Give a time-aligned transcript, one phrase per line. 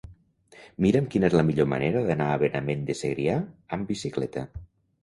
[0.85, 3.39] Mira'm quina és la millor manera d'anar a Benavent de Segrià
[3.79, 4.51] amb bicicleta.